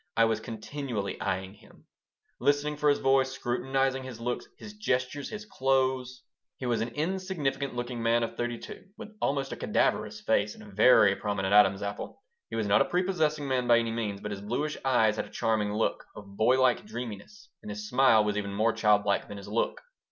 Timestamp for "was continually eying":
0.25-1.53